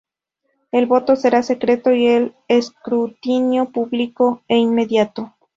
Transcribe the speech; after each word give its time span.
El 0.71 0.87
voto 0.87 1.15
será 1.15 1.43
secreto 1.43 1.93
y 1.93 2.07
el 2.07 2.33
escrutinio 2.47 3.69
público 3.69 4.41
e 4.47 4.57
inmediato. 4.57 5.35